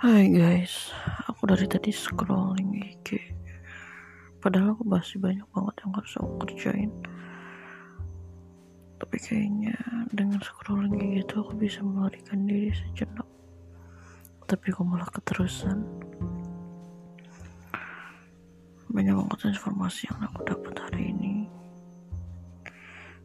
Hai 0.00 0.32
guys, 0.32 0.96
aku 1.28 1.44
dari 1.44 1.68
tadi 1.68 1.92
scrolling 1.92 2.72
IG. 2.72 3.20
Padahal 4.40 4.72
aku 4.72 4.88
masih 4.88 5.20
banyak 5.20 5.44
banget 5.52 5.76
yang 5.84 5.92
harus 5.92 6.16
aku 6.16 6.32
kerjain. 6.40 6.88
Tapi 8.96 9.16
kayaknya 9.20 9.76
dengan 10.08 10.40
scrolling 10.40 10.96
kayak 10.96 11.28
gitu 11.28 11.44
aku 11.44 11.52
bisa 11.52 11.84
melarikan 11.84 12.48
diri 12.48 12.72
sejenak. 12.72 13.28
Tapi 14.48 14.72
aku 14.72 14.88
malah 14.88 15.04
keterusan. 15.12 15.84
Banyak 18.88 19.14
banget 19.20 19.52
informasi 19.52 20.08
yang 20.08 20.32
aku 20.32 20.48
dapat 20.48 20.80
hari 20.80 21.12
ini. 21.12 21.44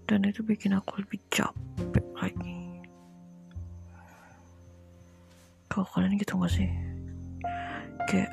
Dan 0.04 0.28
itu 0.28 0.44
bikin 0.44 0.76
aku 0.76 1.00
lebih 1.00 1.24
capek 1.32 1.65
kalau 5.76 5.92
kalian 5.92 6.16
gitu 6.16 6.40
gak 6.40 6.56
sih? 6.56 6.72
Kayak 8.08 8.32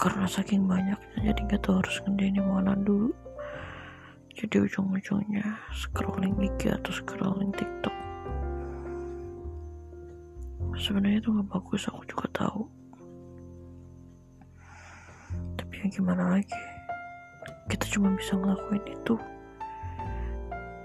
karena 0.00 0.24
saking 0.24 0.64
banyaknya 0.64 1.20
jadi 1.20 1.40
gak 1.52 1.68
tau 1.68 1.84
harus 1.84 2.00
ngerjain 2.00 2.40
yang 2.40 2.48
mana 2.48 2.72
dulu. 2.80 3.12
Jadi 4.32 4.56
ujung-ujungnya 4.64 5.44
scrolling 5.76 6.32
IG 6.40 6.72
atau 6.72 6.92
scrolling 6.96 7.52
TikTok. 7.52 7.92
Sebenarnya 10.76 11.24
itu 11.24 11.32
nggak 11.32 11.48
bagus 11.48 11.88
aku 11.88 12.04
juga 12.04 12.28
tahu. 12.36 12.68
Tapi 15.56 15.72
yang 15.80 15.88
gimana 15.92 16.36
lagi? 16.36 16.60
Kita 17.68 17.84
cuma 17.96 18.12
bisa 18.12 18.36
ngelakuin 18.36 18.84
itu. 18.92 19.16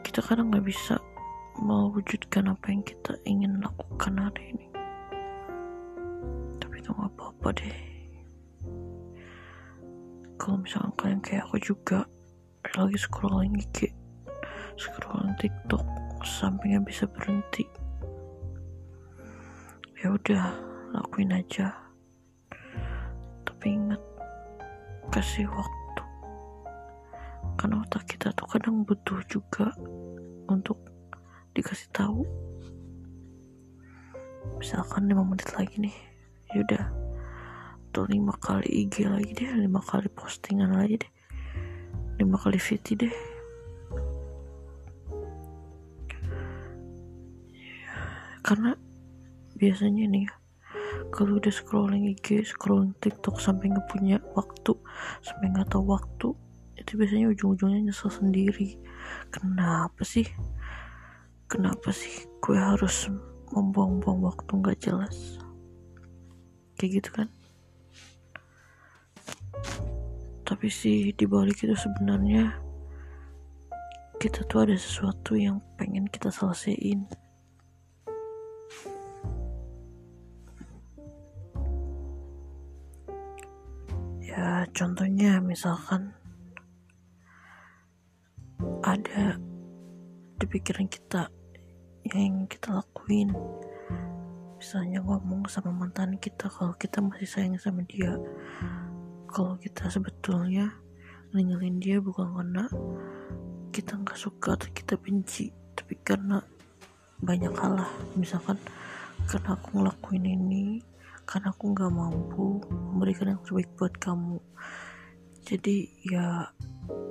Kita 0.03 0.19
kadang 0.23 0.47
nggak 0.51 0.63
bisa 0.63 0.95
mewujudkan 1.59 2.55
apa 2.55 2.71
yang 2.71 2.83
kita 2.87 3.19
ingin 3.27 3.59
lakukan 3.59 4.15
hari 4.15 4.55
ini 4.55 4.70
nggak 6.95 7.11
apa-apa 7.15 7.47
deh. 7.57 7.77
Kalau 10.35 10.57
misalkan 10.57 10.93
kalian 10.97 11.21
kayak 11.21 11.45
aku 11.45 11.57
juga 11.61 12.05
lagi 12.77 12.97
scrolling 12.97 13.57
IG 13.59 14.01
scrolling 14.81 15.35
TikTok 15.37 15.85
sampai 16.25 16.73
nggak 16.73 16.85
bisa 16.89 17.05
berhenti. 17.05 17.65
Ya 20.01 20.09
udah 20.13 20.43
lakuin 20.95 21.37
aja. 21.37 21.69
Tapi 23.45 23.65
ingat 23.77 24.01
kasih 25.13 25.45
waktu. 25.53 26.03
Karena 27.61 27.85
otak 27.85 28.09
kita 28.09 28.33
tuh 28.33 28.49
kadang 28.49 28.81
butuh 28.81 29.21
juga 29.29 29.69
untuk 30.49 30.81
dikasih 31.53 31.93
tahu. 31.93 32.25
Misalkan 34.57 35.05
5 35.05 35.21
menit 35.21 35.49
lagi 35.53 35.77
nih 35.77 36.10
yaudah 36.51 37.01
atau 37.91 38.07
lima 38.07 38.31
kali 38.39 38.87
IG 38.87 39.03
lagi 39.03 39.35
deh 39.35 39.51
lima 39.67 39.83
kali 39.83 40.07
postingan 40.07 40.71
lagi 40.79 41.03
deh. 41.03 41.11
Lima 42.23 42.39
kali 42.39 42.55
VT 42.55 42.95
deh. 42.95 43.15
Ya, 47.51 47.91
karena 48.47 48.79
biasanya 49.59 50.07
nih 50.07 50.23
ya 50.23 50.33
kalau 51.11 51.35
udah 51.43 51.51
scrolling 51.51 52.07
IG 52.07 52.47
scrolling 52.47 52.95
TikTok 53.03 53.43
sampai 53.43 53.75
nggak 53.75 53.91
punya 53.91 54.23
waktu 54.39 54.71
sampai 55.19 55.51
nggak 55.51 55.75
tahu 55.75 55.91
waktu 55.91 56.31
itu 56.79 56.91
biasanya 56.95 57.27
ujung-ujungnya 57.35 57.91
nyesel 57.91 58.07
sendiri. 58.07 58.79
Kenapa 59.35 60.07
sih? 60.07 60.25
Kenapa 61.51 61.91
sih 61.91 62.23
gue 62.39 62.55
harus 62.55 63.11
membuang-buang 63.51 64.23
waktu 64.23 64.51
nggak 64.55 64.79
jelas 64.79 65.43
kayak 66.81 66.97
gitu 66.97 67.09
kan. 67.13 67.29
Tapi 70.41 70.65
sih 70.65 71.13
dibalik 71.13 71.61
itu 71.61 71.77
sebenarnya 71.77 72.57
kita 74.17 74.41
tuh 74.49 74.65
ada 74.65 74.73
sesuatu 74.73 75.37
yang 75.37 75.61
pengen 75.77 76.09
kita 76.09 76.33
selesaiin. 76.33 77.05
Ya 84.25 84.65
contohnya 84.73 85.37
misalkan 85.37 86.17
ada 88.81 89.37
di 90.41 90.45
pikiran 90.49 90.89
kita 90.89 91.29
yang 92.09 92.49
kita 92.49 92.81
lakuin 92.81 93.29
misalnya 94.61 95.01
ngomong 95.01 95.49
sama 95.49 95.73
mantan 95.73 96.21
kita 96.21 96.45
kalau 96.45 96.77
kita 96.77 97.01
masih 97.01 97.25
sayang 97.25 97.57
sama 97.57 97.81
dia 97.89 98.13
kalau 99.25 99.57
kita 99.57 99.89
sebetulnya 99.89 100.69
ninggalin 101.33 101.81
dia 101.81 101.97
bukan 101.97 102.29
karena 102.29 102.69
kita 103.73 103.97
nggak 103.97 104.19
suka 104.19 104.53
atau 104.59 104.69
kita 104.69 105.01
benci 105.01 105.49
tapi 105.73 105.95
karena 106.03 106.43
banyak 107.23 107.53
hal 107.55 107.79
lah. 107.79 107.91
Misalkan 108.19 108.59
karena 109.29 109.55
aku 109.55 109.79
ngelakuin 109.79 110.25
ini 110.27 110.83
karena 111.23 111.55
aku 111.55 111.71
nggak 111.71 111.91
mampu 111.93 112.59
memberikan 112.91 113.31
yang 113.31 113.41
terbaik 113.47 113.71
buat 113.79 113.93
kamu. 113.95 114.37
Jadi 115.47 115.89
ya 116.11 116.51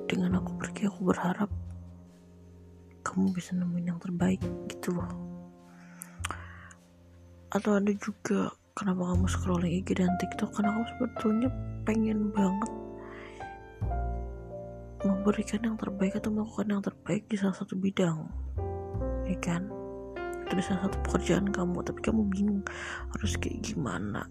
dengan 0.04 0.38
aku 0.44 0.60
pergi 0.60 0.92
aku 0.92 1.00
berharap 1.08 1.50
kamu 3.00 3.32
bisa 3.32 3.56
nemuin 3.56 3.96
yang 3.96 3.98
terbaik 3.98 4.44
gitu 4.68 4.92
loh 4.92 5.29
atau 7.50 7.82
ada 7.82 7.92
juga 7.98 8.54
kenapa 8.78 9.10
kamu 9.10 9.26
scrolling 9.26 9.74
IG 9.82 9.98
dan 9.98 10.14
TikTok? 10.22 10.54
Karena 10.54 10.70
kamu 10.74 10.86
sebetulnya 10.96 11.48
pengen 11.82 12.30
banget 12.30 12.72
memberikan 15.00 15.60
yang 15.64 15.76
terbaik 15.80 16.12
atau 16.20 16.28
melakukan 16.28 16.68
yang 16.68 16.82
terbaik 16.84 17.24
di 17.26 17.36
salah 17.40 17.56
satu 17.56 17.74
bidang 17.74 18.28
ya 19.26 19.38
kan? 19.42 19.66
Itu 20.46 20.52
di 20.58 20.64
salah 20.64 20.86
satu 20.86 20.96
pekerjaan 21.06 21.50
kamu 21.50 21.78
tapi 21.82 22.00
kamu 22.02 22.22
bingung 22.30 22.62
harus 23.16 23.34
kayak 23.38 23.62
gimana. 23.66 24.30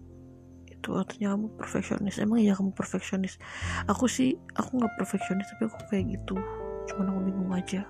Itu 0.69 0.95
artinya 0.95 1.35
kamu 1.35 1.47
perfeksionis. 1.59 2.23
Emang 2.23 2.39
ya 2.39 2.55
kamu 2.55 2.71
perfeksionis? 2.71 3.35
Aku 3.91 4.07
sih 4.07 4.39
aku 4.55 4.79
nggak 4.79 4.95
perfeksionis 4.95 5.47
tapi 5.55 5.67
aku 5.67 5.79
kayak 5.91 6.05
gitu. 6.15 6.39
Cuman 6.87 7.11
aku 7.11 7.19
bingung 7.27 7.51
aja 7.51 7.83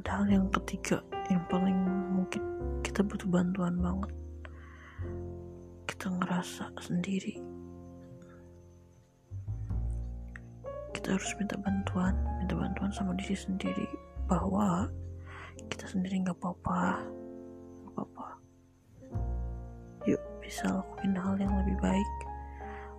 ada 0.00 0.24
hal 0.24 0.32
yang 0.32 0.48
ketiga 0.48 1.04
yang 1.28 1.44
paling 1.52 1.76
mungkin 2.16 2.40
kita 2.80 3.04
butuh 3.04 3.28
bantuan 3.28 3.76
banget. 3.76 4.08
Kita 5.84 6.08
ngerasa 6.08 6.72
sendiri. 6.80 7.36
Kita 10.96 11.20
harus 11.20 11.36
minta 11.36 11.60
bantuan 11.60 12.16
minta 12.40 12.56
bantuan 12.56 12.88
sama 12.96 13.12
diri 13.20 13.36
sendiri 13.36 13.84
bahwa 14.24 14.88
kita 15.68 15.84
sendiri 15.84 16.24
nggak 16.24 16.40
apa-apa 16.40 17.04
nggak 17.84 17.92
apa-apa. 17.92 18.28
Yuk 20.08 20.22
bisa 20.40 20.80
lakuin 20.80 21.12
hal 21.12 21.36
yang 21.36 21.52
lebih 21.60 21.76
baik. 21.84 22.12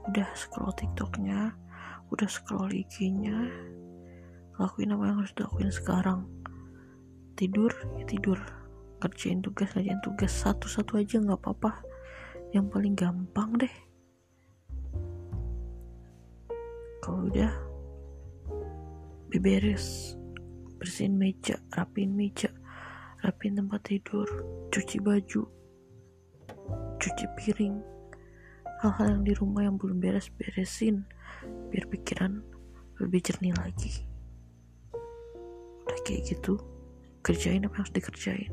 Udah 0.06 0.30
scroll 0.38 0.70
tiktoknya 0.78 1.50
udah 2.14 2.30
scroll 2.30 2.70
IG-nya 2.70 3.50
lakuin 4.62 4.94
apa 4.94 5.04
yang 5.10 5.18
harus 5.18 5.34
dilakuin 5.34 5.74
sekarang 5.74 6.30
tidur 7.42 7.74
ya 7.98 8.06
tidur. 8.06 8.38
Kerjain 9.02 9.42
tugas 9.42 9.74
kerjain 9.74 9.98
tugas. 10.06 10.30
Satu-satu 10.30 11.02
aja 11.02 11.18
nggak 11.18 11.42
apa-apa. 11.42 11.82
Yang 12.54 12.66
paling 12.70 12.94
gampang 12.94 13.58
deh. 13.58 13.76
Kalau 17.02 17.26
udah 17.34 17.50
beberes. 19.34 20.14
Bersihin 20.78 21.18
meja 21.18 21.58
rapiin 21.74 22.14
meja. 22.14 22.54
Rapiin 23.26 23.58
tempat 23.58 23.90
tidur. 23.90 24.30
Cuci 24.70 25.02
baju. 25.02 25.42
Cuci 27.02 27.26
piring. 27.42 27.82
Hal-hal 28.86 29.18
yang 29.18 29.24
di 29.26 29.34
rumah 29.34 29.66
yang 29.66 29.82
belum 29.82 29.98
beres 29.98 30.30
beresin. 30.30 31.10
Biar 31.74 31.90
pikiran 31.90 32.38
lebih 33.02 33.26
jernih 33.26 33.58
lagi. 33.58 34.06
Udah 35.90 35.98
kayak 36.06 36.38
gitu 36.38 36.71
kerjain 37.22 37.62
apa 37.66 37.74
yang 37.78 37.82
harus 37.86 37.94
dikerjain. 37.94 38.52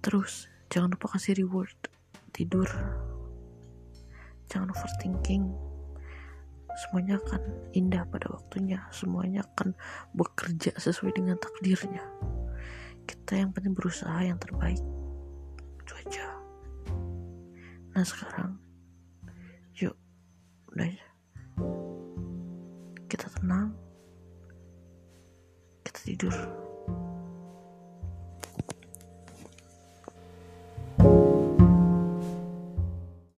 Terus 0.00 0.48
jangan 0.72 0.96
lupa 0.96 1.16
kasih 1.16 1.36
reward. 1.36 1.76
Tidur. 2.32 2.66
Jangan 4.48 4.72
overthinking. 4.72 5.44
Semuanya 6.86 7.20
akan 7.20 7.42
indah 7.76 8.08
pada 8.08 8.32
waktunya. 8.32 8.80
Semuanya 8.88 9.44
akan 9.44 9.76
bekerja 10.16 10.72
sesuai 10.80 11.20
dengan 11.20 11.36
takdirnya. 11.36 12.00
Kita 13.04 13.36
yang 13.36 13.52
penting 13.52 13.76
berusaha 13.76 14.16
yang 14.24 14.40
terbaik. 14.40 14.80
Itu 15.84 15.92
aja. 16.00 16.26
Nah 17.92 18.04
sekarang 18.06 18.56
yuk. 19.76 19.94
Udah 20.72 20.88
kita 23.10 23.28
tenang. 23.36 23.76
Kita 25.84 26.00
tidur 26.06 26.69